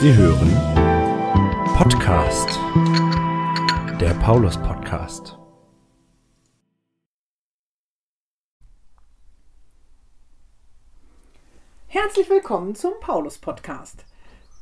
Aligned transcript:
Sie 0.00 0.14
hören 0.14 0.52
Podcast, 1.76 2.60
der 4.00 4.14
Paulus 4.22 4.56
Podcast. 4.56 5.36
Herzlich 11.88 12.30
willkommen 12.30 12.76
zum 12.76 12.92
Paulus 13.00 13.38
Podcast. 13.38 14.04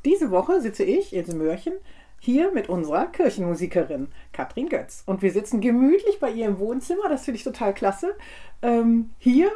Diese 0.06 0.30
Woche 0.30 0.62
sitze 0.62 0.84
ich, 0.84 1.14
Ilse 1.14 1.36
Mörchen, 1.36 1.74
hier 2.18 2.50
mit 2.52 2.70
unserer 2.70 3.04
Kirchenmusikerin 3.04 4.08
Katrin 4.32 4.70
Götz. 4.70 5.02
Und 5.04 5.20
wir 5.20 5.32
sitzen 5.32 5.60
gemütlich 5.60 6.18
bei 6.18 6.30
ihr 6.30 6.46
im 6.46 6.58
Wohnzimmer, 6.58 7.10
das 7.10 7.26
finde 7.26 7.36
ich 7.36 7.44
total 7.44 7.74
klasse. 7.74 8.14
Ähm, 8.62 9.10
hier, 9.18 9.50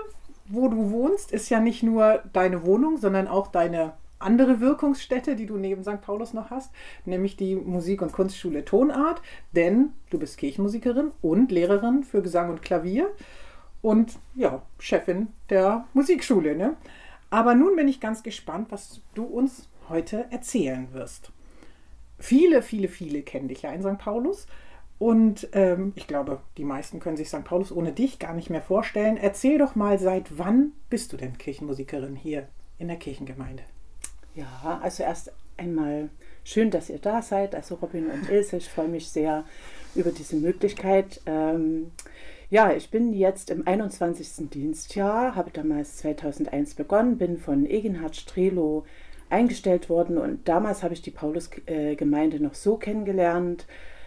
wo 0.44 0.68
du 0.68 0.90
wohnst, 0.90 1.32
ist 1.32 1.48
ja 1.48 1.58
nicht 1.58 1.82
nur 1.82 2.22
deine 2.34 2.66
Wohnung, 2.66 2.98
sondern 2.98 3.28
auch 3.28 3.46
deine 3.46 3.94
andere 4.20 4.60
Wirkungsstätte, 4.60 5.34
die 5.34 5.46
du 5.46 5.56
neben 5.56 5.82
St. 5.82 6.00
Paulus 6.00 6.32
noch 6.32 6.50
hast, 6.50 6.72
nämlich 7.04 7.36
die 7.36 7.56
Musik- 7.56 8.02
und 8.02 8.12
Kunstschule 8.12 8.64
Tonart, 8.64 9.22
denn 9.52 9.90
du 10.10 10.18
bist 10.18 10.38
Kirchenmusikerin 10.38 11.10
und 11.22 11.50
Lehrerin 11.50 12.04
für 12.04 12.22
Gesang 12.22 12.50
und 12.50 12.62
Klavier 12.62 13.10
und 13.82 14.18
ja, 14.34 14.62
Chefin 14.78 15.28
der 15.48 15.86
Musikschule. 15.94 16.54
Ne? 16.54 16.76
Aber 17.30 17.54
nun 17.54 17.76
bin 17.76 17.88
ich 17.88 18.00
ganz 18.00 18.22
gespannt, 18.22 18.68
was 18.70 19.00
du 19.14 19.24
uns 19.24 19.68
heute 19.88 20.26
erzählen 20.30 20.88
wirst. 20.92 21.32
Viele, 22.18 22.62
viele, 22.62 22.88
viele 22.88 23.22
kennen 23.22 23.48
dich 23.48 23.62
ja 23.62 23.72
in 23.72 23.82
St. 23.82 23.98
Paulus. 23.98 24.46
Und 24.98 25.48
ähm, 25.52 25.92
ich 25.96 26.06
glaube, 26.06 26.42
die 26.58 26.64
meisten 26.64 27.00
können 27.00 27.16
sich 27.16 27.30
St. 27.30 27.44
Paulus 27.44 27.72
ohne 27.72 27.92
dich 27.92 28.18
gar 28.18 28.34
nicht 28.34 28.50
mehr 28.50 28.60
vorstellen. 28.60 29.16
Erzähl 29.16 29.56
doch 29.56 29.74
mal, 29.74 29.98
seit 29.98 30.38
wann 30.38 30.72
bist 30.90 31.14
du 31.14 31.16
denn 31.16 31.38
Kirchenmusikerin 31.38 32.16
hier 32.16 32.48
in 32.76 32.88
der 32.88 32.98
Kirchengemeinde? 32.98 33.62
Ja, 34.34 34.80
also 34.82 35.02
erst 35.02 35.32
einmal 35.56 36.08
schön, 36.44 36.70
dass 36.70 36.90
ihr 36.90 36.98
da 36.98 37.22
seid, 37.22 37.54
also 37.54 37.76
Robin 37.76 38.06
und 38.10 38.28
Ilse. 38.30 38.56
Ich 38.56 38.68
freue 38.68 38.88
mich 38.88 39.08
sehr 39.08 39.44
über 39.94 40.10
diese 40.10 40.36
Möglichkeit. 40.36 41.20
Ähm, 41.26 41.90
ja, 42.48 42.72
ich 42.72 42.90
bin 42.90 43.12
jetzt 43.12 43.50
im 43.50 43.66
21. 43.66 44.50
Dienstjahr, 44.50 45.36
habe 45.36 45.50
damals 45.52 45.98
2001 45.98 46.74
begonnen, 46.74 47.18
bin 47.18 47.38
von 47.38 47.64
Egenhard 47.66 48.16
Strelo 48.16 48.84
eingestellt 49.28 49.88
worden 49.88 50.18
und 50.18 50.48
damals 50.48 50.82
habe 50.82 50.94
ich 50.94 51.02
die 51.02 51.12
Paulusgemeinde 51.12 52.40
noch 52.40 52.54
so 52.54 52.76
kennengelernt, 52.76 53.66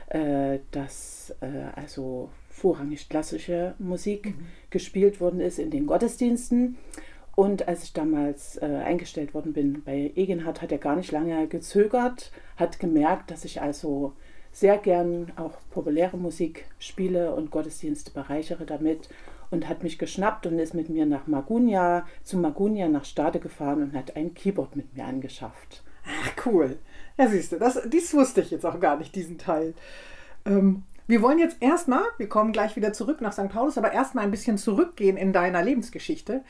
äh, 0.09 0.59
dass 0.71 1.33
äh, 1.39 1.71
also 1.75 2.29
vorrangig 2.49 3.07
klassische 3.09 3.75
Musik 3.79 4.27
mhm. 4.27 4.45
gespielt 4.69 5.21
worden 5.21 5.39
ist 5.39 5.59
in 5.59 5.71
den 5.71 5.87
Gottesdiensten. 5.87 6.77
Und 7.35 7.67
als 7.67 7.83
ich 7.83 7.93
damals 7.93 8.57
äh, 8.57 8.65
eingestellt 8.65 9.33
worden 9.33 9.53
bin 9.53 9.83
bei 9.83 10.11
Egenhard, 10.15 10.61
hat 10.61 10.71
er 10.71 10.77
gar 10.77 10.95
nicht 10.95 11.11
lange 11.11 11.47
gezögert, 11.47 12.31
hat 12.57 12.79
gemerkt, 12.79 13.31
dass 13.31 13.43
ich 13.43 13.61
also 13.61 14.13
sehr 14.51 14.77
gern 14.77 15.31
auch 15.35 15.57
populäre 15.71 16.17
Musik 16.17 16.65
spiele 16.77 17.33
und 17.33 17.49
Gottesdienste 17.49 18.11
bereichere 18.11 18.65
damit 18.65 19.09
und 19.49 19.67
hat 19.67 19.81
mich 19.83 19.97
geschnappt 19.97 20.45
und 20.45 20.59
ist 20.59 20.75
mit 20.75 20.89
mir 20.89 21.07
nach 21.07 21.25
Magunia, 21.25 22.05
zu 22.23 22.37
Magunia 22.37 22.87
nach 22.87 23.05
Stade 23.05 23.39
gefahren 23.39 23.81
und 23.81 23.93
hat 23.93 24.15
ein 24.15 24.35
Keyboard 24.35 24.75
mit 24.75 24.95
mir 24.95 25.05
angeschafft. 25.05 25.83
Ach, 26.05 26.45
cool. 26.45 26.77
Ja, 27.17 27.27
siehst 27.27 27.51
du, 27.51 27.59
das, 27.59 27.79
dies 27.87 28.13
wusste 28.13 28.41
ich 28.41 28.51
jetzt 28.51 28.65
auch 28.65 28.79
gar 28.79 28.97
nicht, 28.97 29.15
diesen 29.15 29.39
Teil. 29.39 29.73
Ähm, 30.45 30.83
wir 31.07 31.21
wollen 31.21 31.39
jetzt 31.39 31.57
erstmal, 31.59 32.03
wir 32.17 32.29
kommen 32.29 32.53
gleich 32.53 32.75
wieder 32.75 32.93
zurück 32.93 33.21
nach 33.21 33.33
St. 33.33 33.49
Paulus, 33.49 33.77
aber 33.77 33.91
erstmal 33.91 34.23
ein 34.23 34.31
bisschen 34.31 34.57
zurückgehen 34.57 35.17
in 35.17 35.33
deiner 35.33 35.63
Lebensgeschichte. 35.63 36.43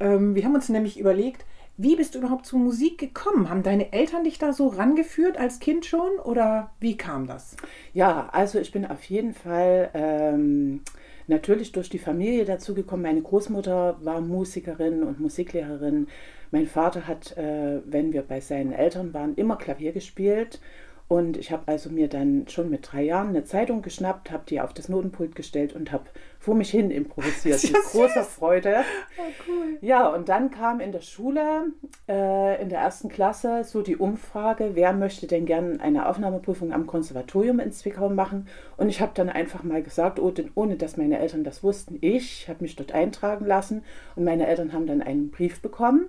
Ähm, 0.00 0.34
wir 0.34 0.44
haben 0.44 0.54
uns 0.54 0.68
nämlich 0.68 0.98
überlegt, 0.98 1.44
wie 1.76 1.96
bist 1.96 2.14
du 2.14 2.18
überhaupt 2.18 2.44
zur 2.44 2.58
Musik 2.58 2.98
gekommen? 2.98 3.48
Haben 3.48 3.62
deine 3.62 3.92
Eltern 3.92 4.24
dich 4.24 4.38
da 4.38 4.52
so 4.52 4.66
rangeführt 4.66 5.38
als 5.38 5.60
Kind 5.60 5.86
schon 5.86 6.18
oder 6.24 6.72
wie 6.78 6.96
kam 6.96 7.26
das? 7.26 7.56
Ja, 7.94 8.28
also 8.32 8.58
ich 8.58 8.70
bin 8.70 8.84
auf 8.84 9.02
jeden 9.04 9.32
Fall 9.32 9.90
ähm, 9.94 10.82
natürlich 11.26 11.72
durch 11.72 11.88
die 11.88 11.98
Familie 11.98 12.44
dazu 12.44 12.74
gekommen. 12.74 13.04
Meine 13.04 13.22
Großmutter 13.22 13.96
war 14.02 14.20
Musikerin 14.20 15.02
und 15.02 15.20
Musiklehrerin. 15.20 16.08
Mein 16.50 16.66
Vater 16.66 17.06
hat, 17.06 17.36
äh, 17.38 17.80
wenn 17.86 18.12
wir 18.12 18.22
bei 18.22 18.40
seinen 18.40 18.72
Eltern 18.72 19.14
waren, 19.14 19.34
immer 19.36 19.56
Klavier 19.56 19.92
gespielt 19.92 20.60
und 21.10 21.36
ich 21.36 21.50
habe 21.50 21.64
also 21.66 21.90
mir 21.90 22.06
dann 22.06 22.46
schon 22.46 22.70
mit 22.70 22.92
drei 22.92 23.02
Jahren 23.02 23.30
eine 23.30 23.42
Zeitung 23.42 23.82
geschnappt, 23.82 24.30
habe 24.30 24.44
die 24.48 24.60
auf 24.60 24.72
das 24.72 24.88
Notenpult 24.88 25.34
gestellt 25.34 25.74
und 25.74 25.90
habe 25.90 26.04
vor 26.38 26.54
mich 26.54 26.70
hin 26.70 26.92
improvisiert 26.92 27.60
mit 27.64 27.82
großer 27.82 28.22
Freude. 28.22 28.84
Oh, 29.18 29.22
cool. 29.48 29.76
Ja, 29.80 30.06
und 30.06 30.28
dann 30.28 30.52
kam 30.52 30.78
in 30.78 30.92
der 30.92 31.00
Schule, 31.00 31.72
äh, 32.08 32.62
in 32.62 32.68
der 32.68 32.78
ersten 32.78 33.08
Klasse, 33.08 33.64
so 33.64 33.82
die 33.82 33.96
Umfrage, 33.96 34.70
wer 34.74 34.92
möchte 34.92 35.26
denn 35.26 35.46
gern 35.46 35.80
eine 35.80 36.08
Aufnahmeprüfung 36.08 36.72
am 36.72 36.86
Konservatorium 36.86 37.58
in 37.58 37.72
Zwickau 37.72 38.08
machen. 38.08 38.46
Und 38.76 38.88
ich 38.88 39.00
habe 39.00 39.10
dann 39.12 39.28
einfach 39.28 39.64
mal 39.64 39.82
gesagt, 39.82 40.20
oh, 40.20 40.30
denn, 40.30 40.52
ohne 40.54 40.76
dass 40.76 40.96
meine 40.96 41.18
Eltern 41.18 41.42
das 41.42 41.64
wussten, 41.64 41.98
ich 42.02 42.48
habe 42.48 42.62
mich 42.62 42.76
dort 42.76 42.92
eintragen 42.92 43.46
lassen. 43.46 43.82
Und 44.14 44.22
meine 44.22 44.46
Eltern 44.46 44.72
haben 44.72 44.86
dann 44.86 45.02
einen 45.02 45.32
Brief 45.32 45.60
bekommen 45.60 46.08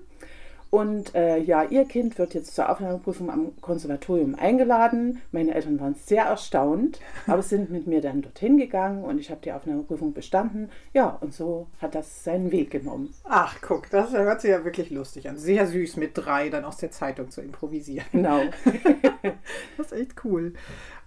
und 0.71 1.13
äh, 1.15 1.37
ja, 1.37 1.63
ihr 1.63 1.83
Kind 1.83 2.17
wird 2.17 2.33
jetzt 2.33 2.55
zur 2.55 2.69
Aufnahmeprüfung 2.69 3.29
am 3.29 3.51
Konservatorium 3.59 4.35
eingeladen. 4.35 5.21
Meine 5.33 5.53
Eltern 5.53 5.81
waren 5.81 5.95
sehr 5.95 6.23
erstaunt, 6.23 7.01
aber 7.27 7.41
sind 7.43 7.69
mit 7.71 7.87
mir 7.87 7.99
dann 7.99 8.21
dorthin 8.21 8.57
gegangen 8.57 9.03
und 9.03 9.19
ich 9.19 9.29
habe 9.29 9.41
die 9.43 9.51
Aufnahmeprüfung 9.51 10.13
bestanden. 10.13 10.69
Ja, 10.93 11.17
und 11.19 11.33
so 11.33 11.67
hat 11.81 11.93
das 11.93 12.23
seinen 12.23 12.53
Weg 12.53 12.71
genommen. 12.71 13.13
Ach, 13.25 13.57
guck, 13.61 13.89
das 13.89 14.13
hört 14.13 14.39
sich 14.39 14.51
ja 14.51 14.63
wirklich 14.63 14.89
lustig 14.91 15.27
an. 15.27 15.37
Sehr 15.37 15.67
süß 15.67 15.97
mit 15.97 16.11
drei 16.13 16.49
dann 16.49 16.63
aus 16.63 16.77
der 16.77 16.91
Zeitung 16.91 17.29
zu 17.31 17.41
improvisieren. 17.41 18.07
Genau. 18.13 18.39
das 19.77 19.87
ist 19.87 19.93
echt 19.93 20.23
cool. 20.23 20.53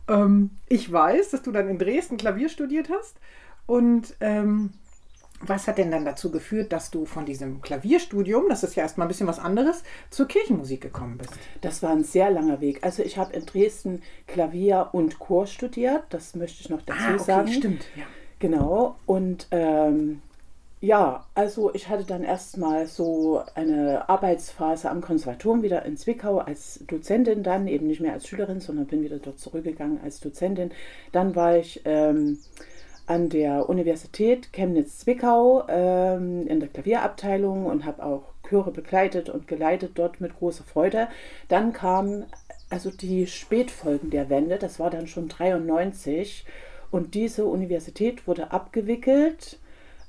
Ähm, 0.09 0.51
ich 0.69 0.93
weiß, 0.93 1.31
dass 1.31 1.41
du 1.41 1.53
dann 1.53 1.71
in 1.71 1.79
Dresden 1.79 2.19
Klavier 2.19 2.51
studiert 2.51 2.91
hast 2.91 3.17
und 3.65 4.15
ähm, 4.21 4.75
was 5.41 5.67
hat 5.69 5.79
denn 5.79 5.91
dann 5.91 6.05
dazu 6.05 6.31
geführt, 6.31 6.73
dass 6.73 6.91
du 6.91 7.05
von 7.05 7.27
diesem 7.27 7.61
Klavierstudium, 7.61 8.45
das 8.49 8.63
ist 8.63 8.77
ja 8.77 8.83
erstmal 8.83 9.07
ein 9.07 9.09
bisschen 9.09 9.27
was 9.27 9.39
anderes, 9.39 9.83
zur 10.11 10.27
Kirchenmusik 10.27 10.81
gekommen 10.81 11.19
bist? 11.19 11.35
Das 11.61 11.83
war 11.83 11.91
ein 11.91 12.05
sehr 12.05 12.31
langer 12.31 12.61
Weg. 12.61 12.79
Also 12.83 13.03
ich 13.03 13.19
habe 13.19 13.35
in 13.35 13.45
Dresden 13.45 14.03
Klavier 14.27 14.91
und 14.93 15.19
Chor 15.19 15.47
studiert, 15.47 16.05
das 16.11 16.35
möchte 16.35 16.61
ich 16.61 16.71
noch 16.71 16.83
dazu 16.83 17.01
ah, 17.01 17.15
okay, 17.15 17.25
sagen. 17.25 17.53
Stimmt, 17.53 17.85
ja. 17.97 18.05
Genau. 18.39 18.97
Und 19.07 19.47
ähm, 19.51 20.23
ja, 20.81 21.25
also 21.35 21.73
ich 21.75 21.89
hatte 21.89 22.05
dann 22.05 22.25
erstmal 22.25 22.87
so 22.87 23.43
eine 23.55 24.07
Arbeitsphase 24.09 24.91
am 24.91 25.01
Konservatorium 25.01 25.63
wieder 25.63 25.83
in 25.87 25.97
Zwickau 25.97 26.39
als 26.39 26.85
Dozentin 26.87 27.43
dann, 27.43 27.69
eben 27.69 27.87
nicht 27.87 28.01
mehr 28.01 28.13
als 28.13 28.27
Schülerin, 28.27 28.61
sondern 28.61 28.87
bin 28.87 29.03
wieder 29.03 29.19
dort 29.19 29.39
zurückgegangen 29.39 29.99
als 30.05 30.21
Dozentin. 30.21 30.73
Dann 31.11 31.35
war 31.35 31.57
ich 31.57 31.81
ähm, 31.87 32.39
an 33.07 33.29
der 33.29 33.69
Universität 33.69 34.53
Chemnitz-Zwickau 34.53 35.65
ähm, 35.69 36.47
in 36.47 36.61
der 36.61 36.69
Klavierabteilung 36.69 37.67
und 37.67 37.85
habe 37.85 38.05
auch 38.05 38.23
Chöre 38.49 38.71
begleitet 38.71 39.29
und 39.29 39.49
geleitet 39.49 39.93
dort 39.97 40.21
mit 40.21 40.39
großer 40.39 40.65
Freude. 40.65 41.09
Dann 41.49 41.73
kam 41.73 42.25
also 42.71 42.91
die 42.91 43.27
Spätfolgen 43.27 44.11
der 44.11 44.31
Wende, 44.31 44.59
das 44.59 44.79
war 44.79 44.91
dann 44.91 45.07
schon 45.07 45.29
93 45.29 46.45
und 46.91 47.15
diese 47.15 47.45
Universität 47.45 48.27
wurde 48.27 48.53
abgewickelt 48.53 49.59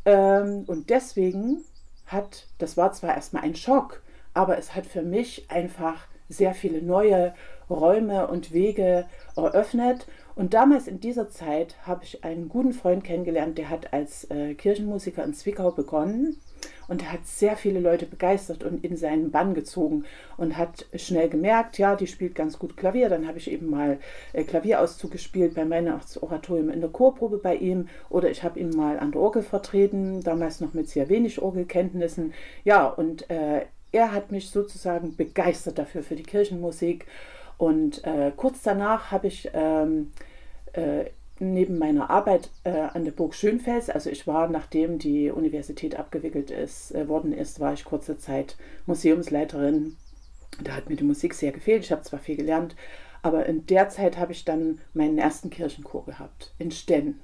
ähm, 0.06 0.64
und 0.68 0.90
deswegen 0.90 1.64
hat, 2.08 2.48
das 2.60 2.78
war 2.78 2.92
zwar 2.94 3.16
erstmal 3.16 3.44
ein 3.44 3.56
Schock, 3.56 4.02
aber 4.34 4.58
es 4.58 4.76
hat 4.76 4.86
für 4.86 5.02
mich 5.02 5.50
einfach 5.50 6.08
sehr 6.30 6.54
viele 6.54 6.82
neue 6.82 7.34
Räume 7.70 8.28
und 8.28 8.54
Wege 8.54 9.06
eröffnet 9.36 10.08
und 10.36 10.54
damals 10.54 10.88
in 10.88 11.00
dieser 11.00 11.30
Zeit 11.30 11.76
habe 11.88 12.04
ich 12.04 12.24
einen 12.24 12.50
guten 12.50 12.74
Freund 12.74 13.04
kennengelernt, 13.04 13.58
der 13.58 13.70
hat 13.70 13.94
als 13.94 14.30
äh, 14.32 14.54
Kirchenmusiker 14.54 15.24
in 15.24 15.34
Zwickau 15.34 15.72
begonnen 15.72 16.38
und 16.88 17.04
er 17.04 17.14
hat 17.14 17.26
sehr 17.26 17.56
viele 17.56 17.80
Leute 17.80 18.06
begeistert 18.06 18.64
und 18.64 18.84
in 18.84 18.98
seinen 18.98 19.32
Bann 19.32 19.54
gezogen 19.54 20.06
und 20.38 20.58
hat 20.58 20.86
schnell 20.96 21.30
gemerkt, 21.30 21.78
ja, 21.78 21.96
die 21.96 22.08
spielt 22.08 22.36
ganz 22.36 22.60
gut 22.60 22.78
Klavier. 22.78 23.10
Dann 23.10 23.28
habe 23.28 23.38
ich 23.38 23.50
eben 23.50 23.70
mal 23.70 24.00
äh, 24.34 24.44
Klavierauszug 24.44 25.12
gespielt 25.12 25.56
bei 25.56 25.70
Weihnachtsoratorium 25.70 26.70
in 26.70 26.82
der 26.82 26.90
Chorprobe 26.90 27.38
bei 27.38 27.56
ihm 27.56 27.88
oder 28.10 28.30
ich 28.30 28.44
habe 28.44 28.60
ihn 28.60 28.70
mal 28.70 29.00
an 29.00 29.12
der 29.12 29.22
Orgel 29.22 29.42
vertreten, 29.42 30.22
damals 30.22 30.60
noch 30.60 30.74
mit 30.74 30.90
sehr 30.90 31.10
wenig 31.10 31.42
Orgelkenntnissen. 31.42 32.34
Ja, 32.64 32.88
und 32.88 33.30
äh, 33.30 33.66
er 33.92 34.12
hat 34.12 34.32
mich 34.32 34.50
sozusagen 34.50 35.16
begeistert 35.16 35.80
dafür, 35.80 36.04
für 36.04 36.16
die 36.16 36.24
Kirchenmusik 36.24 37.06
und 37.58 38.04
äh, 38.04 38.32
kurz 38.36 38.62
danach 38.64 39.12
habe 39.12 39.28
ich 39.28 39.50
ähm, 39.54 40.12
äh, 40.74 41.06
neben 41.40 41.78
meiner 41.78 42.10
Arbeit 42.10 42.50
äh, 42.64 42.70
an 42.70 43.04
der 43.04 43.12
Burg 43.12 43.34
Schönfels, 43.36 43.90
also 43.90 44.10
ich 44.10 44.26
war, 44.26 44.48
nachdem 44.48 45.00
die 45.00 45.30
Universität 45.30 45.98
abgewickelt 45.98 46.52
ist, 46.52 46.94
äh, 46.96 47.08
worden 47.08 47.34
ist, 47.34 47.60
war 47.60 47.74
ich 47.74 47.86
kurze 47.86 48.18
Zeit 48.18 48.56
Museumsleiterin. 48.86 49.98
Da 50.64 50.74
hat 50.74 50.90
mir 50.90 50.96
die 50.96 51.04
Musik 51.04 51.34
sehr 51.34 51.52
gefehlt. 51.52 51.84
Ich 51.84 51.92
habe 51.92 52.04
zwar 52.04 52.20
viel 52.20 52.38
gelernt, 52.38 52.76
aber 53.22 53.46
in 53.46 53.66
der 53.66 53.90
Zeit 53.90 54.18
habe 54.18 54.32
ich 54.32 54.46
dann 54.46 54.80
meinen 54.94 55.18
ersten 55.18 55.50
Kirchenchor 55.50 56.06
gehabt 56.06 56.54
in 56.58 56.72
Stenn 56.72 57.20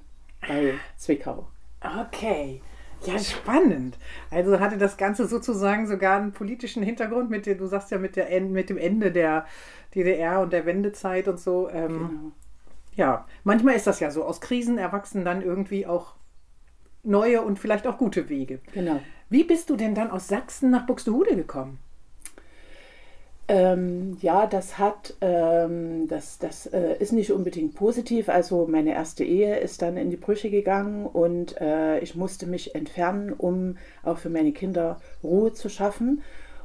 bei 0.45 0.73
Zwickau. 0.97 1.47
Okay. 1.81 2.61
Ja, 3.05 3.17
spannend. 3.17 3.97
Also 4.29 4.59
hatte 4.59 4.77
das 4.77 4.97
Ganze 4.97 5.27
sozusagen 5.27 5.87
sogar 5.87 6.19
einen 6.19 6.33
politischen 6.33 6.83
Hintergrund 6.83 7.31
mit 7.31 7.47
dem, 7.47 7.57
du 7.57 7.65
sagst 7.65 7.89
ja 7.89 7.97
mit, 7.97 8.15
der, 8.15 8.41
mit 8.41 8.69
dem 8.69 8.77
Ende 8.77 9.11
der 9.11 9.45
DDR 9.95 10.41
und 10.41 10.53
der 10.53 10.65
Wendezeit 10.65 11.27
und 11.27 11.39
so. 11.39 11.69
Ähm, 11.69 11.88
genau. 11.88 12.31
Ja, 12.95 13.25
manchmal 13.43 13.75
ist 13.75 13.88
das 13.88 13.99
ja 13.99 14.11
so. 14.11 14.23
Aus 14.23 14.41
Krisen 14.41 14.77
erwachsen 14.77 15.23
dann 15.23 15.41
irgendwie 15.41 15.85
auch 15.85 16.15
neue 17.03 17.41
und 17.41 17.57
vielleicht 17.57 17.88
auch 17.88 17.97
gute 17.97 18.29
Wege. 18.29 18.59
Genau. 18.73 18.99
Wie 19.29 19.43
bist 19.43 19.69
du 19.69 19.75
denn 19.75 19.95
dann 19.95 20.11
aus 20.11 20.27
Sachsen 20.27 20.71
nach 20.71 20.85
Buxtehude 20.85 21.35
gekommen? 21.35 21.79
Ähm, 23.47 24.17
ja, 24.21 24.47
das 24.47 24.77
hat, 24.77 25.15
ähm, 25.19 26.07
das, 26.07 26.38
das 26.38 26.67
äh, 26.67 26.95
ist 26.99 27.11
nicht 27.11 27.31
unbedingt 27.31 27.75
positiv. 27.75 28.29
Also 28.29 28.65
meine 28.65 28.93
erste 28.93 29.25
Ehe 29.25 29.59
ist 29.59 29.81
dann 29.81 29.97
in 29.97 30.09
die 30.09 30.17
Brüche 30.17 30.49
gegangen 30.49 31.05
und 31.05 31.59
äh, 31.59 31.99
ich 31.99 32.15
musste 32.15 32.45
mich 32.45 32.75
entfernen, 32.75 33.33
um 33.33 33.77
auch 34.03 34.19
für 34.19 34.29
meine 34.29 34.53
Kinder 34.53 35.01
Ruhe 35.21 35.51
zu 35.51 35.67
schaffen. 35.67 36.21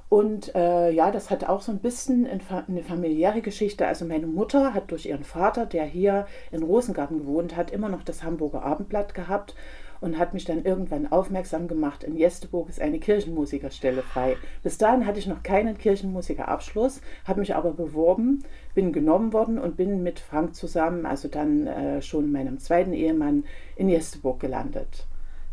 Und 0.08 0.54
äh, 0.54 0.90
ja, 0.90 1.10
das 1.10 1.30
hat 1.30 1.44
auch 1.44 1.62
so 1.62 1.72
ein 1.72 1.80
bisschen 1.80 2.26
eine 2.26 2.82
familiäre 2.82 3.42
Geschichte. 3.42 3.86
Also 3.86 4.04
meine 4.04 4.26
Mutter 4.26 4.72
hat 4.72 4.90
durch 4.90 5.06
ihren 5.06 5.24
Vater, 5.24 5.66
der 5.66 5.84
hier 5.84 6.26
in 6.52 6.62
Rosengarten 6.62 7.18
gewohnt 7.18 7.56
hat, 7.56 7.72
immer 7.72 7.88
noch 7.88 8.04
das 8.04 8.22
Hamburger 8.22 8.62
Abendblatt 8.62 9.14
gehabt 9.14 9.54
und 10.00 10.18
hat 10.18 10.34
mich 10.34 10.44
dann 10.44 10.64
irgendwann 10.64 11.10
aufmerksam 11.10 11.68
gemacht, 11.68 12.04
in 12.04 12.16
Jesteburg 12.16 12.68
ist 12.68 12.80
eine 12.80 12.98
Kirchenmusikerstelle 12.98 14.02
frei. 14.02 14.36
Bis 14.62 14.78
dahin 14.78 15.06
hatte 15.06 15.18
ich 15.18 15.26
noch 15.26 15.42
keinen 15.42 15.78
Kirchenmusikerabschluss, 15.78 17.00
habe 17.24 17.40
mich 17.40 17.54
aber 17.54 17.72
beworben, 17.72 18.44
bin 18.74 18.92
genommen 18.92 19.32
worden 19.32 19.58
und 19.58 19.76
bin 19.76 20.02
mit 20.02 20.20
Frank 20.20 20.54
zusammen, 20.54 21.06
also 21.06 21.28
dann 21.28 21.66
äh, 21.66 22.02
schon 22.02 22.30
meinem 22.30 22.58
zweiten 22.58 22.92
Ehemann, 22.92 23.44
in 23.76 23.88
Jesteburg 23.88 24.40
gelandet. 24.40 25.06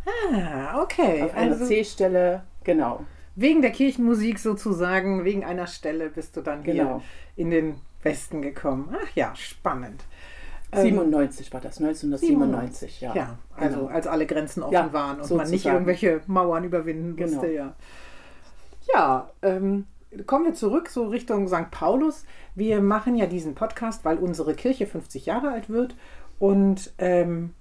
Ah, 0.05 0.81
okay. 0.81 1.23
Auf 1.23 1.35
einer 1.35 1.53
also, 1.53 1.65
C-Stelle, 1.65 2.43
genau. 2.63 3.01
Wegen 3.35 3.61
der 3.61 3.71
Kirchenmusik 3.71 4.39
sozusagen, 4.39 5.23
wegen 5.23 5.43
einer 5.43 5.67
Stelle 5.67 6.09
bist 6.09 6.37
du 6.37 6.41
dann 6.41 6.63
genau. 6.63 7.01
hier 7.35 7.43
in 7.43 7.49
den 7.49 7.75
Westen 8.03 8.41
gekommen. 8.41 8.93
Ach 8.93 9.15
ja, 9.15 9.35
spannend. 9.35 10.03
97 10.71 11.47
ähm, 11.47 11.53
war 11.53 11.61
das, 11.61 11.77
1997, 11.79 12.99
97, 12.99 13.01
ja. 13.01 13.15
Ja, 13.15 13.37
also 13.55 13.81
genau. 13.81 13.91
als 13.91 14.07
alle 14.07 14.25
Grenzen 14.25 14.63
offen 14.63 14.73
ja, 14.73 14.93
waren 14.93 15.17
und 15.17 15.23
sozusagen. 15.23 15.37
man 15.37 15.51
nicht 15.51 15.65
irgendwelche 15.65 16.21
Mauern 16.27 16.63
überwinden 16.63 17.15
musste, 17.19 17.47
genau. 17.47 17.53
ja. 17.53 17.75
Ja, 18.93 19.29
ähm, 19.41 19.85
kommen 20.25 20.45
wir 20.45 20.53
zurück 20.53 20.89
so 20.89 21.07
Richtung 21.07 21.47
St. 21.47 21.71
Paulus. 21.71 22.25
Wir 22.55 22.81
machen 22.81 23.15
ja 23.15 23.27
diesen 23.27 23.55
Podcast, 23.55 24.03
weil 24.03 24.17
unsere 24.17 24.55
Kirche 24.55 24.87
50 24.87 25.25
Jahre 25.25 25.51
alt 25.51 25.69
wird 25.69 25.95
und 26.39 26.91
ähm, 26.97 27.53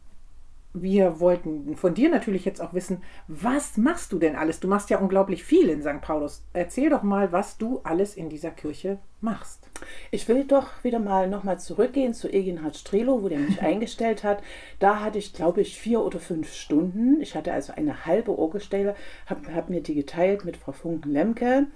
wir 0.75 1.21
wollten 1.21 1.77
von 1.77 1.95
dir 1.95 2.09
natürlich 2.09 2.45
jetzt 2.45 2.61
auch 2.61 2.73
wissen, 2.73 3.03
was 3.29 3.77
machst 3.77 4.13
du 4.13 4.19
denn 4.19 4.37
alles? 4.37 4.61
Du 4.61 4.69
machst 4.69 4.91
ja 4.91 4.99
unglaublich 4.99 5.45
viel 5.45 5.69
in 5.69 5.83
St. 5.83 6.01
Paulus. 6.01 6.45
Erzähl 6.53 6.89
doch 6.89 7.03
mal, 7.03 7.31
was 7.33 7.59
du 7.59 7.81
alles 7.85 8.17
in 8.17 8.31
dieser 8.31 8.51
Kirche 8.51 8.99
machst. 9.21 9.69
Ich 10.11 10.29
will 10.29 10.45
doch 10.45 10.69
wieder 10.83 10.99
mal 10.99 11.29
nochmal 11.29 11.61
zurückgehen 11.61 12.15
zu 12.15 12.33
Eginhard 12.33 12.77
Strelo, 12.77 13.23
wo 13.23 13.29
der 13.29 13.39
mich 13.39 13.61
eingestellt 13.63 14.25
hat. 14.25 14.43
Da 14.79 15.01
hatte 15.01 15.19
ich, 15.19 15.35
glaube 15.35 15.61
ich, 15.61 15.79
vier 15.79 16.01
oder 16.01 16.19
fünf 16.19 16.53
Stunden. 16.53 17.21
Ich 17.21 17.35
hatte 17.35 17.53
also 17.53 17.75
eine 17.75 18.07
halbe 18.07 18.37
Orgelstelle, 18.39 18.95
habe 19.27 19.55
hab 19.55 19.69
mir 19.69 19.83
die 19.83 19.95
geteilt 19.95 20.45
mit 20.45 20.57
Frau 20.57 20.73
Funken-Lemke. 20.73 21.67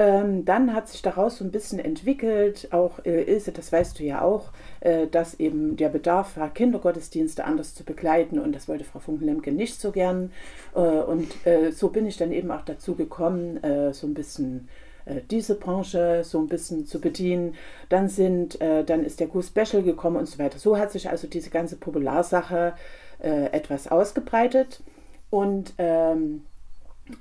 Ähm, 0.00 0.46
dann 0.46 0.72
hat 0.72 0.88
sich 0.88 1.02
daraus 1.02 1.36
so 1.36 1.44
ein 1.44 1.50
bisschen 1.50 1.78
entwickelt, 1.78 2.68
auch 2.70 3.04
äh, 3.04 3.24
Ilse, 3.24 3.52
das 3.52 3.70
weißt 3.70 3.98
du 3.98 4.04
ja 4.04 4.22
auch, 4.22 4.48
äh, 4.80 5.06
dass 5.06 5.38
eben 5.38 5.76
der 5.76 5.90
Bedarf 5.90 6.38
war, 6.38 6.48
Kindergottesdienste 6.48 7.44
anders 7.44 7.74
zu 7.74 7.84
begleiten 7.84 8.38
und 8.38 8.54
das 8.54 8.66
wollte 8.66 8.84
Frau 8.84 9.00
Funkenlemke 9.00 9.52
nicht 9.52 9.78
so 9.78 9.92
gern. 9.92 10.32
Äh, 10.74 10.78
und 10.78 11.46
äh, 11.46 11.70
so 11.70 11.90
bin 11.90 12.06
ich 12.06 12.16
dann 12.16 12.32
eben 12.32 12.50
auch 12.50 12.62
dazu 12.62 12.94
gekommen, 12.94 13.62
äh, 13.62 13.92
so 13.92 14.06
ein 14.06 14.14
bisschen 14.14 14.70
äh, 15.04 15.20
diese 15.30 15.54
Branche 15.54 16.22
so 16.24 16.38
ein 16.38 16.48
bisschen 16.48 16.86
zu 16.86 16.98
bedienen. 16.98 17.54
Dann 17.90 18.08
sind, 18.08 18.58
dann 18.58 19.04
ist 19.04 19.20
der 19.20 19.28
Q 19.28 19.42
Special 19.42 19.82
gekommen 19.82 20.16
und 20.16 20.28
so 20.28 20.38
weiter. 20.38 20.58
So 20.58 20.78
hat 20.78 20.92
sich 20.92 21.10
also 21.10 21.26
diese 21.26 21.50
ganze 21.50 21.76
Popularsache 21.76 22.72
etwas 23.18 23.88
ausgebreitet 23.88 24.82
und 25.28 25.74
ähm, 25.76 26.46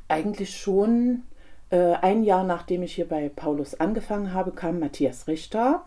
eigentlich 0.07 0.57
schon 0.57 1.23
äh, 1.69 1.93
ein 2.01 2.23
Jahr 2.23 2.43
nachdem 2.43 2.83
ich 2.83 2.95
hier 2.95 3.07
bei 3.07 3.29
Paulus 3.29 3.79
angefangen 3.79 4.33
habe, 4.33 4.51
kam 4.51 4.79
Matthias 4.79 5.27
Richter. 5.27 5.83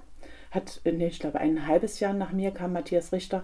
Hat, 0.51 0.81
nee, 0.85 1.07
ich 1.07 1.19
glaube, 1.19 1.41
ein 1.41 1.67
halbes 1.67 2.01
Jahr 2.01 2.13
nach 2.13 2.33
mir 2.33 2.51
kam 2.51 2.73
Matthias 2.73 3.13
Richter. 3.13 3.43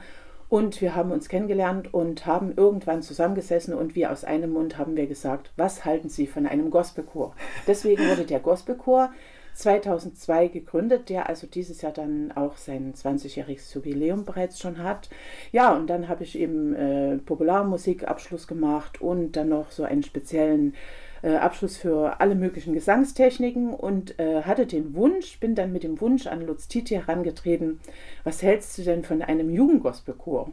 Und 0.48 0.80
wir 0.80 0.94
haben 0.94 1.12
uns 1.12 1.28
kennengelernt 1.28 1.92
und 1.92 2.24
haben 2.24 2.54
irgendwann 2.56 3.02
zusammengesessen 3.02 3.74
und 3.74 3.94
wie 3.94 4.06
aus 4.06 4.24
einem 4.24 4.52
Mund 4.52 4.78
haben 4.78 4.96
wir 4.96 5.06
gesagt, 5.06 5.50
was 5.56 5.84
halten 5.84 6.08
Sie 6.08 6.26
von 6.26 6.46
einem 6.46 6.70
Gospelchor? 6.70 7.34
Deswegen 7.66 8.08
wurde 8.08 8.24
der 8.24 8.40
Gospelchor 8.40 9.10
2002 9.52 10.48
gegründet, 10.48 11.10
der 11.10 11.28
also 11.28 11.46
dieses 11.46 11.82
Jahr 11.82 11.92
dann 11.92 12.32
auch 12.32 12.56
sein 12.56 12.94
20-jähriges 12.94 13.74
Jubiläum 13.74 14.24
bereits 14.24 14.58
schon 14.58 14.82
hat. 14.82 15.10
Ja, 15.52 15.74
und 15.74 15.88
dann 15.88 16.08
habe 16.08 16.22
ich 16.24 16.38
eben 16.38 16.74
äh, 16.74 17.18
Popularmusikabschluss 17.18 18.46
gemacht 18.46 19.02
und 19.02 19.32
dann 19.32 19.50
noch 19.50 19.70
so 19.70 19.82
einen 19.82 20.02
speziellen 20.02 20.74
äh, 21.22 21.34
Abschluss 21.36 21.76
für 21.76 22.20
alle 22.20 22.34
möglichen 22.34 22.74
Gesangstechniken 22.74 23.74
und 23.74 24.18
äh, 24.18 24.42
hatte 24.42 24.66
den 24.66 24.94
Wunsch, 24.94 25.40
bin 25.40 25.54
dann 25.54 25.72
mit 25.72 25.82
dem 25.82 26.00
Wunsch 26.00 26.26
an 26.26 26.46
Lutz 26.46 26.68
Titi 26.68 26.94
herangetreten, 26.94 27.80
was 28.24 28.42
hältst 28.42 28.78
du 28.78 28.82
denn 28.82 29.04
von 29.04 29.22
einem 29.22 29.50
Jugendgospelchor? 29.50 30.52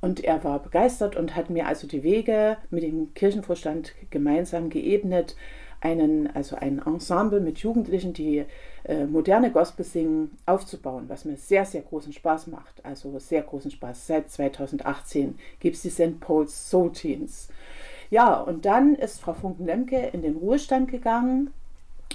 Und 0.00 0.24
er 0.24 0.42
war 0.44 0.62
begeistert 0.62 1.16
und 1.16 1.36
hat 1.36 1.50
mir 1.50 1.66
also 1.66 1.86
die 1.86 2.02
Wege 2.02 2.56
mit 2.70 2.82
dem 2.82 3.12
Kirchenvorstand 3.14 3.94
gemeinsam 4.10 4.70
geebnet, 4.70 5.36
einen, 5.80 6.26
also 6.34 6.56
ein 6.56 6.80
Ensemble 6.84 7.40
mit 7.40 7.58
Jugendlichen, 7.58 8.12
die 8.12 8.44
äh, 8.84 9.06
moderne 9.06 9.50
Gospel 9.50 9.84
singen, 9.84 10.38
aufzubauen, 10.46 11.04
was 11.08 11.24
mir 11.24 11.36
sehr, 11.36 11.64
sehr 11.64 11.82
großen 11.82 12.12
Spaß 12.12 12.48
macht. 12.48 12.84
Also 12.84 13.18
sehr 13.18 13.42
großen 13.42 13.70
Spaß. 13.70 14.06
Seit 14.06 14.30
2018 14.30 15.38
gibt 15.58 15.76
es 15.76 15.82
die 15.82 15.90
St. 15.90 16.20
Paul's 16.20 16.70
Soul 16.70 16.92
Teens. 16.92 17.48
Ja, 18.10 18.34
und 18.40 18.64
dann 18.66 18.96
ist 18.96 19.20
Frau 19.20 19.34
Funken-Lemke 19.34 20.10
in 20.12 20.22
den 20.22 20.36
Ruhestand 20.36 20.90
gegangen, 20.90 21.52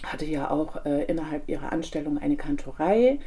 hatte 0.03 0.25
ja 0.25 0.51
auch 0.51 0.85
äh, 0.85 1.05
innerhalb 1.05 1.47
ihrer 1.47 1.71
Anstellung 1.71 2.17
eine 2.17 2.35
Kantorei. 2.35 3.19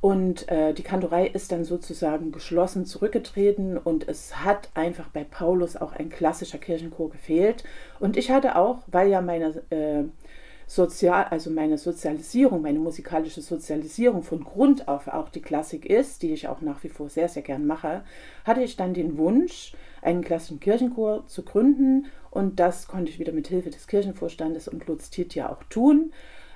Und 0.00 0.48
äh, 0.48 0.72
die 0.72 0.82
Kantorei 0.82 1.26
ist 1.26 1.52
dann 1.52 1.64
sozusagen 1.64 2.32
geschlossen 2.32 2.86
zurückgetreten 2.86 3.78
und 3.78 4.06
es 4.08 4.44
hat 4.44 4.68
einfach 4.74 5.08
bei 5.08 5.24
Paulus 5.24 5.76
auch 5.76 5.92
ein 5.92 6.10
klassischer 6.10 6.58
Kirchenchor 6.58 7.10
gefehlt. 7.10 7.64
Und 7.98 8.16
ich 8.16 8.30
hatte 8.30 8.56
auch, 8.56 8.78
weil 8.86 9.08
ja 9.08 9.20
meine 9.20 9.62
äh, 9.70 10.04
Sozial, 10.68 11.26
also 11.30 11.50
meine 11.50 11.78
Sozialisierung, 11.78 12.60
meine 12.60 12.80
musikalische 12.80 13.40
Sozialisierung 13.40 14.22
von 14.24 14.42
Grund 14.42 14.88
auf 14.88 15.06
auch 15.06 15.28
die 15.28 15.40
Klassik 15.40 15.86
ist, 15.86 16.22
die 16.22 16.32
ich 16.32 16.48
auch 16.48 16.60
nach 16.60 16.82
wie 16.82 16.88
vor 16.88 17.08
sehr, 17.08 17.28
sehr 17.28 17.42
gern 17.42 17.66
mache, 17.66 18.02
hatte 18.44 18.62
ich 18.62 18.76
dann 18.76 18.92
den 18.92 19.16
Wunsch, 19.16 19.74
einen 20.02 20.22
klassischen 20.22 20.58
Kirchenchor 20.58 21.26
zu 21.26 21.44
gründen 21.44 22.06
und 22.30 22.58
das 22.58 22.88
konnte 22.88 23.10
ich 23.10 23.20
wieder 23.20 23.32
mit 23.32 23.46
Hilfe 23.46 23.70
des 23.70 23.86
Kirchenvorstandes 23.86 24.66
und 24.66 24.86
Lutz 24.86 25.10
Tiet 25.10 25.34
ja 25.36 25.50
auch 25.50 25.62
tun. 25.64 26.12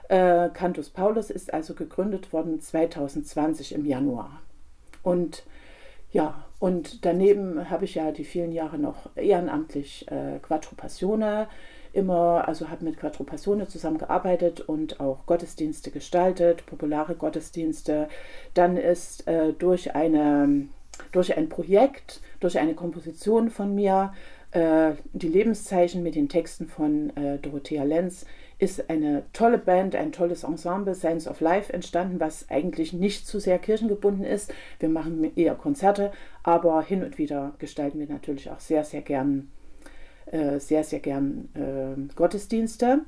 Äh, 0.09 0.49
Cantus 0.50 0.90
Paulus 0.90 1.31
ist 1.31 1.55
also 1.55 1.75
gegründet 1.75 2.33
worden 2.33 2.61
2020 2.61 3.75
im 3.75 3.87
Januar. 3.87 4.43
Und 5.05 5.45
ja, 6.11 6.45
und 6.59 7.05
daneben 7.05 7.71
habe 7.71 7.85
ich 7.85 7.95
ja 7.95 8.11
die 8.11 8.25
vielen 8.25 8.50
Jahre 8.50 8.76
noch 8.76 9.17
ehrenamtlich 9.17 10.11
äh, 10.11 10.40
Quattro 10.43 10.75
Passione 10.75 11.47
immer, 11.92 12.47
also 12.47 12.68
habe 12.68 12.85
mit 12.85 12.99
Quattro 12.99 13.25
Passione 13.25 13.68
zusammengearbeitet 13.68 14.61
und 14.61 15.00
auch 15.00 15.26
Gottesdienste 15.26 15.90
gestaltet, 15.90 16.66
populare 16.66 17.14
Gottesdienste. 17.14 18.09
Dann 18.54 18.76
ist 18.76 19.26
äh, 19.26 19.52
durch, 19.52 19.94
eine, 19.94 20.68
durch 21.12 21.37
ein 21.37 21.49
Projekt, 21.49 22.20
durch 22.40 22.59
eine 22.59 22.75
Komposition 22.75 23.50
von 23.50 23.75
mir, 23.75 24.12
äh, 24.52 24.92
die 25.12 25.28
Lebenszeichen 25.28 26.02
mit 26.02 26.14
den 26.14 26.28
Texten 26.28 26.66
von 26.66 27.14
äh, 27.16 27.38
Dorothea 27.38 27.85
Lenz, 27.85 28.26
ist 28.59 28.90
eine 28.90 29.23
tolle 29.32 29.59
Band, 29.59 29.97
ein 29.97 30.12
tolles 30.12 30.44
Ensemble, 30.44 30.94
Science 30.94 31.26
of 31.26 31.40
Life 31.40 31.73
entstanden, 31.73 32.20
was 32.20 32.50
eigentlich 32.50 32.92
nicht 32.92 33.26
zu 33.26 33.40
sehr 33.40 33.59
kirchengebunden 33.59 34.25
ist. 34.25 34.52
Wir 34.78 34.90
machen 34.90 35.32
eher 35.35 35.54
Konzerte, 35.54 36.12
aber 36.42 36.82
hin 36.82 37.02
und 37.02 37.16
wieder 37.16 37.54
gestalten 37.59 37.99
wir 37.99 38.09
natürlich 38.09 38.50
auch 38.50 38.61
sehr, 38.61 38.85
sehr 38.85 39.00
gern 39.00 39.50
äh, 40.32 40.58
sehr, 40.60 40.84
sehr 40.84 41.00
gern 41.00 41.49
äh, 41.54 42.14
Gottesdienste. 42.14 43.00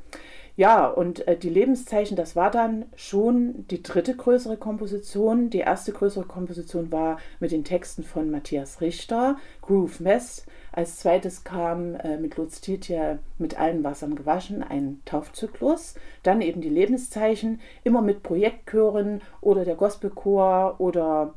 Ja, 0.54 0.86
und 0.86 1.26
äh, 1.26 1.36
die 1.36 1.48
Lebenszeichen, 1.48 2.14
das 2.14 2.36
war 2.36 2.50
dann 2.50 2.84
schon 2.94 3.66
die 3.68 3.82
dritte 3.82 4.14
größere 4.14 4.58
Komposition. 4.58 5.48
Die 5.48 5.60
erste 5.60 5.92
größere 5.92 6.26
Komposition 6.26 6.92
war 6.92 7.18
mit 7.40 7.52
den 7.52 7.64
Texten 7.64 8.02
von 8.02 8.30
Matthias 8.30 8.82
Richter, 8.82 9.38
Groove 9.62 10.00
Mess. 10.00 10.44
Als 10.70 10.98
zweites 10.98 11.44
kam 11.44 11.94
äh, 11.94 12.18
mit 12.18 12.36
Lutz 12.36 12.60
Tietje 12.60 13.18
mit 13.38 13.58
allen 13.58 13.82
Wassern 13.82 14.14
gewaschen 14.14 14.62
ein 14.62 15.00
Taufzyklus. 15.06 15.94
Dann 16.22 16.42
eben 16.42 16.60
die 16.60 16.68
Lebenszeichen, 16.68 17.60
immer 17.82 18.02
mit 18.02 18.22
Projektchören 18.22 19.22
oder 19.40 19.64
der 19.64 19.76
Gospelchor 19.76 20.76
oder 20.80 21.32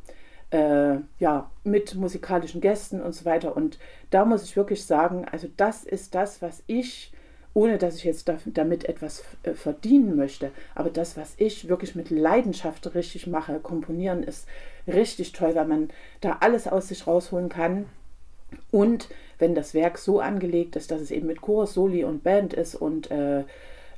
äh, 0.51 0.97
ja, 1.19 1.49
mit 1.63 1.95
musikalischen 1.95 2.61
Gästen 2.61 3.01
und 3.01 3.13
so 3.13 3.25
weiter. 3.25 3.55
Und 3.55 3.79
da 4.09 4.25
muss 4.25 4.43
ich 4.43 4.55
wirklich 4.55 4.85
sagen, 4.85 5.25
also 5.31 5.47
das 5.57 5.83
ist 5.83 6.15
das, 6.15 6.41
was 6.41 6.63
ich, 6.67 7.11
ohne 7.53 7.77
dass 7.77 7.95
ich 7.95 8.03
jetzt 8.03 8.31
damit 8.45 8.85
etwas 8.85 9.23
äh, 9.43 9.53
verdienen 9.53 10.15
möchte, 10.15 10.51
aber 10.75 10.89
das, 10.89 11.17
was 11.17 11.33
ich 11.37 11.67
wirklich 11.67 11.95
mit 11.95 12.09
Leidenschaft 12.09 12.93
richtig 12.95 13.27
mache, 13.27 13.59
komponieren 13.59 14.23
ist 14.23 14.47
richtig 14.87 15.31
toll, 15.31 15.55
weil 15.55 15.67
man 15.67 15.89
da 16.21 16.37
alles 16.41 16.67
aus 16.67 16.89
sich 16.89 17.07
rausholen 17.07 17.49
kann. 17.49 17.85
Und 18.71 19.09
wenn 19.39 19.55
das 19.55 19.73
Werk 19.73 19.97
so 19.97 20.19
angelegt 20.19 20.75
ist, 20.75 20.91
dass 20.91 21.01
es 21.01 21.11
eben 21.11 21.27
mit 21.27 21.41
Chor, 21.41 21.67
Soli 21.67 22.03
und 22.03 22.23
Band 22.23 22.53
ist 22.53 22.75
und 22.75 23.09
äh, 23.11 23.43